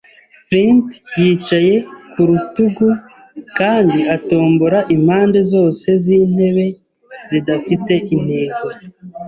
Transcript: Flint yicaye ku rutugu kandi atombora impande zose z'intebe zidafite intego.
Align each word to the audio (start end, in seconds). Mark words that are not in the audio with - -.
Flint 0.45 0.87
yicaye 1.21 1.75
ku 2.11 2.21
rutugu 2.29 2.87
kandi 3.57 3.99
atombora 4.15 4.79
impande 4.95 5.39
zose 5.53 5.87
z'intebe 6.03 6.65
zidafite 7.31 7.93
intego. 8.15 8.59